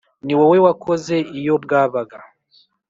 ni 0.25 0.33
we 0.51 0.57
wakoze 0.65 1.15
iyo 1.39 1.55
bwabaga 1.63 2.17